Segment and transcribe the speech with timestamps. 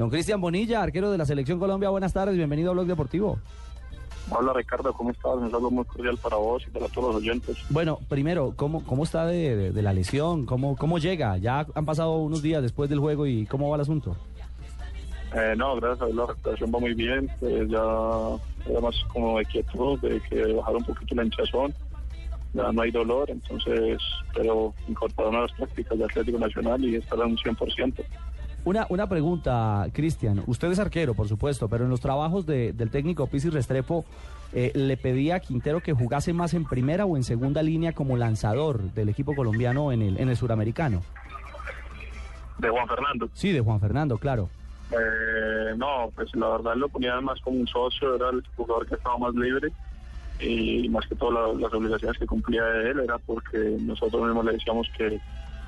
[0.00, 3.38] Don Cristian Bonilla, arquero de la Selección Colombia, buenas tardes, bienvenido a Blog Deportivo.
[4.30, 5.34] Hola Ricardo, ¿cómo estás?
[5.34, 7.58] Un saludo muy cordial para vos y para todos los oyentes.
[7.68, 10.46] Bueno, primero, ¿cómo, cómo está de, de la lesión?
[10.46, 11.36] ¿Cómo, ¿Cómo llega?
[11.36, 14.16] Ya han pasado unos días después del juego y ¿cómo va el asunto?
[15.34, 17.30] Eh, no, gracias a Dios la recuperación va muy bien.
[17.38, 21.74] Pues ya era más como de quietud, de que bajar un poquito la hinchazón.
[22.54, 23.98] Ya no hay dolor, entonces,
[24.34, 28.02] pero incorporaron a las prácticas de Atlético Nacional y estará un 100%.
[28.64, 30.42] Una, una pregunta, Cristian.
[30.46, 34.04] Usted es arquero, por supuesto, pero en los trabajos de- del técnico Pizzi Restrepo,
[34.52, 38.16] eh, ¿le pedía a Quintero que jugase más en primera o en segunda línea como
[38.18, 41.02] lanzador del equipo colombiano en el, en el suramericano?
[42.58, 43.30] De Juan Fernando.
[43.32, 44.50] Sí, de Juan Fernando, claro.
[44.90, 48.96] Eh, no, pues la verdad lo ponía más como un socio, era el jugador que
[48.96, 49.72] estaba más libre
[50.38, 54.44] y más que todo la- las obligaciones que cumplía de él era porque nosotros mismos
[54.44, 55.18] le decíamos que,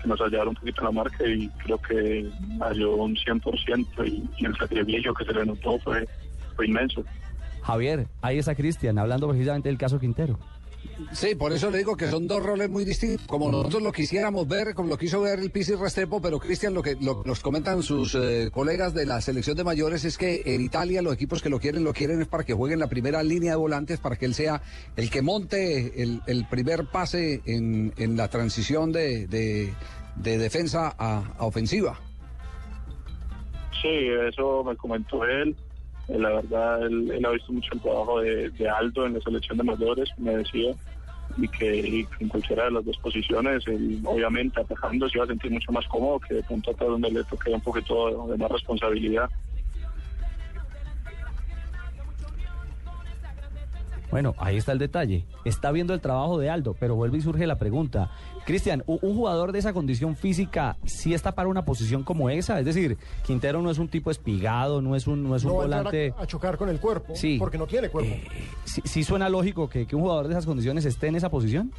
[0.00, 2.28] que nos ayudara un poquito en la marca y creo que
[2.60, 6.08] ayudó un 100% y, y el sacrificio que se le notó fue,
[6.56, 7.04] fue inmenso.
[7.62, 10.38] Javier, ahí está Cristian, hablando precisamente del caso Quintero.
[11.12, 13.26] Sí, por eso le digo que son dos roles muy distintos.
[13.26, 16.82] Como nosotros lo quisiéramos ver, como lo quiso ver el Pizzi Restrepo, pero Cristian, lo
[16.82, 20.60] que lo- nos comentan sus eh, colegas de la selección de mayores es que en
[20.60, 23.22] Italia los equipos que lo quieren, lo quieren es para que juegue en la primera
[23.22, 24.60] línea de volantes, para que él sea
[24.96, 29.72] el que monte el, primer pase en, en la transición de, de-
[30.16, 31.98] de defensa a, a ofensiva.
[33.80, 33.88] Sí,
[34.28, 35.54] eso me comentó él.
[36.08, 39.58] Eh, La verdad, él, ha visto mucho el trabajo de, de Aldo en la selección
[39.58, 40.74] de mayores, me decía,
[41.36, 45.28] y que, y en cualquiera de las dos posiciones, él, obviamente atacando se iba a
[45.28, 49.28] sentir mucho más cómodo que de punto donde le toque un poquito de más responsabilidad.
[54.10, 55.26] Bueno, ahí está el detalle.
[55.44, 58.10] Está viendo el trabajo de Aldo, pero vuelve y surge la pregunta.
[58.46, 62.58] Cristian, ¿un un jugador de esa condición física sí está para una posición como esa?
[62.58, 65.56] Es decir, Quintero no es un tipo espigado, no es un, no es un no
[65.56, 66.14] va a entrar volante...
[66.16, 67.36] a, a chocar con el cuerpo, Sí.
[67.38, 68.10] porque no tiene cuerpo.
[68.12, 68.26] Eh,
[68.64, 71.70] ¿sí, sí suena lógico que, que un jugador de esas condiciones esté en esa posición?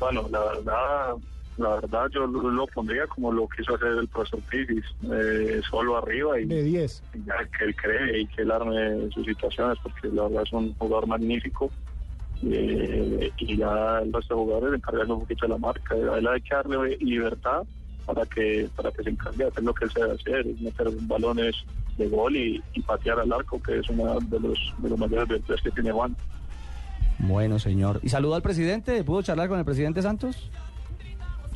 [0.00, 1.14] Bueno, la verdad,
[1.58, 5.96] la verdad yo lo, lo pondría como lo quiso hacer el profesor Pizis, eh, solo
[5.98, 7.02] arriba y de 10.
[7.26, 10.72] ya que él cree y que él arme sus situaciones, porque la verdad es un
[10.74, 11.70] jugador magnífico.
[12.44, 15.94] eh, y ya el resto de jugadores encargarse un poquito de la marca.
[15.94, 17.62] A él hay que darle libertad
[18.06, 21.56] para que para que se encargue de hacer lo que él sabe hacer, meter balones
[21.98, 25.28] de gol y, y patear al arco, que es una de los, de los mayores
[25.28, 26.16] virtudes que tiene Juan.
[27.18, 27.98] Bueno, señor.
[28.04, 29.02] ¿Y saludó al presidente?
[29.02, 30.48] ¿Pudo charlar con el presidente Santos?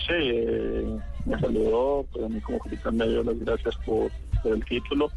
[0.07, 4.11] Sí, eh, me saludó, pero a mí como capitán me dio las gracias por,
[4.43, 5.11] por el título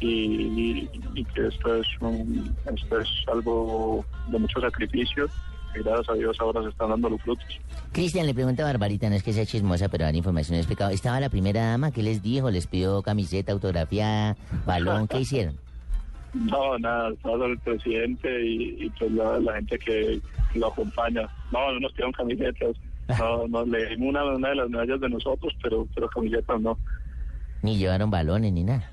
[0.00, 5.26] y, y que esto es, un, esto es algo de mucho sacrificio
[5.74, 7.46] y gracias a Dios ahora se están dando los frutos.
[7.92, 10.90] Cristian le pregunta a Barbarita, no es que sea chismosa, pero dar información es pecado.
[10.90, 11.90] ¿Estaba la primera dama?
[11.90, 12.50] ¿Qué les dijo?
[12.50, 14.36] ¿Les pidió camiseta, autografía,
[14.66, 15.08] balón?
[15.08, 15.56] ¿Qué hicieron?
[16.34, 20.20] No, nada, estaba el presidente y, y pues la, la gente que
[20.54, 21.22] lo acompaña.
[21.50, 22.76] No, no nos pidieron camisetas,
[23.18, 26.78] no, no le dimos una, una de las medallas de nosotros, pero, pero camisetas no.
[27.62, 28.90] Ni llevaron balones ni nada.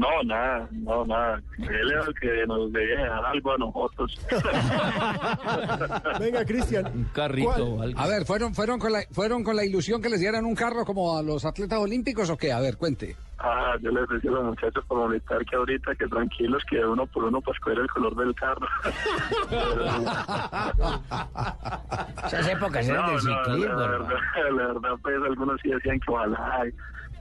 [0.00, 1.42] No, nada, no, nada.
[1.58, 4.18] Él es el que nos debe dar algo a nosotros.
[6.20, 6.86] Venga, Cristian.
[6.86, 8.00] Un carrito algo.
[8.00, 10.86] A ver, ¿fueron, fueron, con la, ¿fueron con la ilusión que les dieran un carro
[10.86, 12.50] como a los atletas olímpicos o qué?
[12.50, 13.14] A ver, cuente.
[13.42, 17.06] Ah, yo les decía a los muchachos por militar que ahorita que tranquilos, que uno
[17.06, 18.68] por uno pues escoger el color del carro.
[22.26, 23.42] Esas épocas no, no, la,
[23.88, 26.66] verdad, la verdad, pues algunos sí decían que ojalá,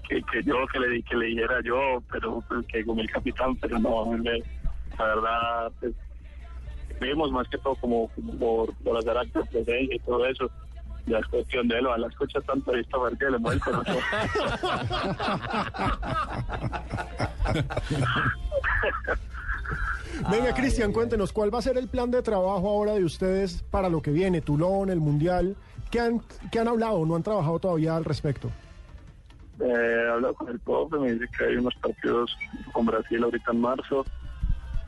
[0.10, 3.56] que, que yo, que le, que le dijera yo, pero pues, que como el capitán,
[3.56, 5.96] pero no, la verdad, pues,
[7.00, 10.52] vimos más que todo como, como por, por actos de presencia y todo eso.
[11.06, 13.98] Ya es cuestión de él, ojalá escucha tanto esta que le mueve el corazón.
[20.30, 23.90] Venga, Cristian, cuéntenos, ¿cuál va a ser el plan de trabajo ahora de ustedes para
[23.90, 24.42] lo que viene?
[24.42, 25.56] Tulón, el Mundial.
[25.90, 26.22] ¿Qué han,
[26.52, 27.06] qué han hablado?
[27.06, 28.50] ¿No han trabajado todavía al respecto?
[29.60, 32.36] Eh, he hablado con el profe, me dice que hay unos partidos
[32.72, 34.06] con Brasil ahorita en marzo,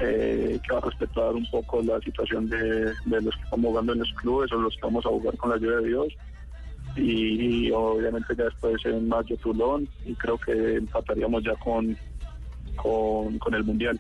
[0.02, 2.58] eh, que va a respetar un poco la situación de,
[3.06, 5.50] de los que están jugando en los clubes o los que vamos a jugar con
[5.52, 6.08] la ayuda de Dios.
[6.96, 11.96] Y, y obviamente ya después en mayo Tulón y creo que empataríamos ya con,
[12.76, 14.00] con, con el Mundial.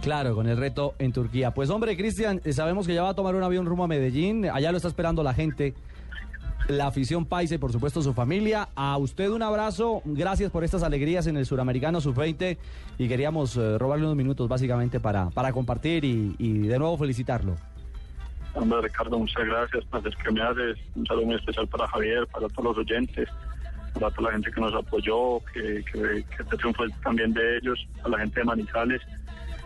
[0.00, 1.52] Claro, con el reto en Turquía.
[1.52, 4.44] Pues hombre, Cristian, eh, sabemos que ya va a tomar un avión rumbo a Medellín.
[4.44, 5.72] Allá lo está esperando la gente,
[6.68, 8.68] la afición paisa y por supuesto su familia.
[8.74, 10.02] A usted un abrazo.
[10.04, 12.56] Gracias por estas alegrías en el Suramericano Sub-20
[12.98, 17.56] y queríamos eh, robarle unos minutos básicamente para, para compartir y, y de nuevo felicitarlo.
[18.54, 20.78] Hombre, Ricardo, muchas gracias por el que me haces.
[20.94, 23.28] Un saludo muy especial para Javier, para todos los oyentes.
[23.96, 27.58] a toda la gente que nos apoyó, que, que, que este triunfo es también de
[27.58, 29.02] ellos, a la gente de Manizales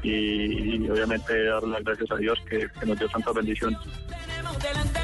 [0.02, 3.78] y, y obviamente dar las gracias a Dios que, que nos dio tantas bendiciones.
[4.26, 4.98] Tenemos delante